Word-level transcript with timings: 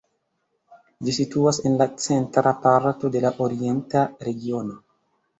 Ĝi 1.07 1.13
situas 1.17 1.59
en 1.69 1.75
la 1.81 1.85
centra 2.05 2.53
parto 2.63 3.11
de 3.17 3.21
la 3.27 3.31
Orienta 3.47 4.03
Regiono. 4.29 4.79